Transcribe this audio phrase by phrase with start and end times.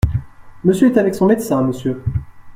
[0.63, 2.01] Monsieur est avec son médecin, Monsieur.